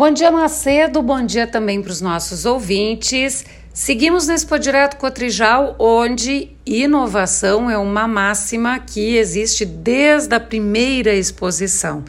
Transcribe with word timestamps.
Bom 0.00 0.10
dia, 0.10 0.30
Macedo. 0.30 1.02
Bom 1.02 1.26
dia 1.26 1.46
também 1.46 1.82
para 1.82 1.92
os 1.92 2.00
nossos 2.00 2.46
ouvintes. 2.46 3.44
Seguimos 3.74 4.30
Expo 4.30 4.58
Direto 4.58 4.96
Cotrijal, 4.96 5.76
onde 5.78 6.56
inovação 6.64 7.70
é 7.70 7.76
uma 7.76 8.08
máxima 8.08 8.78
que 8.78 9.18
existe 9.18 9.66
desde 9.66 10.34
a 10.34 10.40
primeira 10.40 11.12
exposição. 11.12 12.02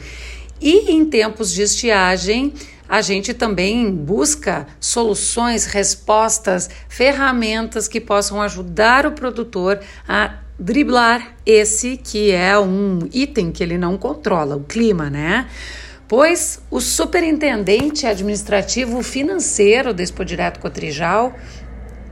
E 0.62 0.90
em 0.90 1.04
tempos 1.04 1.52
de 1.52 1.64
estiagem, 1.64 2.54
a 2.88 3.02
gente 3.02 3.34
também 3.34 3.92
busca 3.92 4.68
soluções, 4.80 5.66
respostas, 5.66 6.70
ferramentas 6.88 7.90
que 7.90 8.00
possam 8.00 8.42
ajudar 8.42 9.06
o 9.06 9.12
produtor 9.12 9.82
a 10.08 10.36
driblar 10.58 11.36
esse 11.46 11.98
que 11.98 12.32
é 12.32 12.58
um 12.58 13.00
item 13.12 13.52
que 13.52 13.62
ele 13.62 13.78
não 13.78 13.98
controla, 13.98 14.56
o 14.56 14.64
clima, 14.64 15.10
né? 15.10 15.46
Pois 16.12 16.62
o 16.70 16.82
superintendente 16.82 18.06
administrativo 18.06 19.02
financeiro 19.02 19.94
da 19.94 20.04
Expo 20.04 20.26
Direto 20.26 20.60
Cotrijal, 20.60 21.34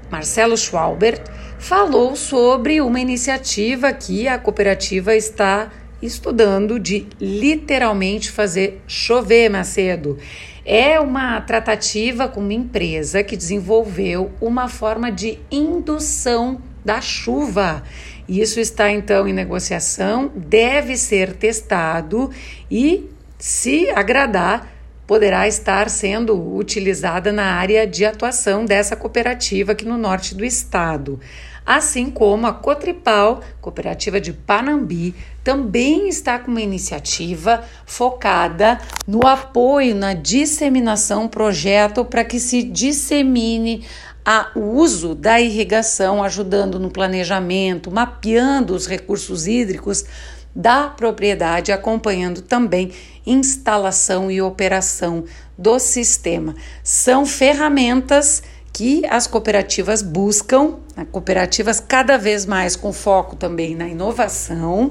Marcelo 0.10 0.56
Schwalbert, 0.56 1.22
falou 1.60 2.16
sobre 2.16 2.80
uma 2.80 3.02
iniciativa 3.02 3.92
que 3.92 4.26
a 4.26 4.40
cooperativa 4.40 5.14
está 5.18 5.70
estudando 6.02 6.80
de 6.80 7.08
literalmente 7.20 8.32
fazer 8.32 8.82
chover 8.88 9.50
Macedo. 9.50 10.18
É 10.64 10.98
uma 10.98 11.42
tratativa 11.42 12.30
com 12.30 12.40
uma 12.40 12.54
empresa 12.54 13.22
que 13.22 13.36
desenvolveu 13.36 14.32
uma 14.40 14.70
forma 14.70 15.12
de 15.12 15.38
indução 15.52 16.62
da 16.86 17.02
chuva. 17.02 17.84
Isso 18.30 18.62
está 18.62 18.90
então 18.90 19.28
em 19.28 19.34
negociação, 19.34 20.32
deve 20.34 20.96
ser 20.96 21.34
testado 21.34 22.32
e 22.72 23.10
se 23.40 23.90
agradar, 23.92 24.68
poderá 25.08 25.48
estar 25.48 25.90
sendo 25.90 26.56
utilizada 26.56 27.32
na 27.32 27.54
área 27.54 27.88
de 27.88 28.06
atuação 28.06 28.66
dessa 28.66 28.96
cooperativa 28.96 29.72
aqui 29.72 29.86
no 29.86 29.98
norte 29.98 30.36
do 30.36 30.46
estado. 30.46 31.20
Assim 31.66 32.10
como 32.10 32.46
a 32.46 32.54
Cotripal, 32.54 33.42
cooperativa 33.62 34.20
de 34.20 34.34
Panambi, 34.34 35.16
também 35.44 36.10
está 36.10 36.38
com 36.38 36.52
uma 36.52 36.62
iniciativa 36.62 37.64
focada 37.86 38.80
no 39.08 39.26
apoio, 39.26 39.96
na 39.96 40.14
disseminação 40.14 41.28
projeto 41.28 42.04
para 42.04 42.26
que 42.26 42.40
se 42.40 42.62
dissemine 42.62 43.86
a, 44.26 44.52
o 44.56 44.62
uso 44.78 45.16
da 45.16 45.40
irrigação, 45.40 46.24
ajudando 46.24 46.80
no 46.80 46.90
planejamento, 46.90 47.90
mapeando 47.90 48.76
os 48.76 48.86
recursos 48.86 49.48
hídricos 49.48 50.06
da 50.56 50.88
propriedade, 50.88 51.72
acompanhando 51.72 52.42
também 52.42 52.92
instalação 53.26 54.32
e 54.32 54.42
operação 54.42 55.24
do 55.58 55.80
sistema. 55.80 56.56
São 56.84 57.26
ferramentas 57.26 58.42
que 58.74 59.06
as 59.08 59.28
cooperativas 59.28 60.02
buscam, 60.02 60.76
né, 60.96 61.06
cooperativas 61.12 61.80
cada 61.80 62.18
vez 62.18 62.46
mais 62.46 62.76
com 62.76 62.94
foco 62.94 63.36
também 63.36 63.76
na 63.76 63.88
inovação, 63.88 64.90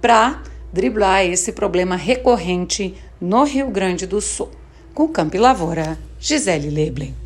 para 0.00 0.42
driblar 0.72 1.24
esse 1.24 1.52
problema 1.52 1.96
recorrente 1.96 2.94
no 3.20 3.44
Rio 3.44 3.70
Grande 3.70 4.06
do 4.06 4.20
Sul. 4.20 4.50
Com 4.94 5.08
Campo 5.08 5.36
e 5.36 5.38
Lavoura, 5.38 5.98
Gisele 6.18 6.70
Leblen. 6.70 7.18